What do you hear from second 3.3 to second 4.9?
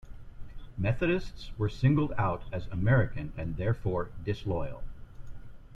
and therefore disloyal.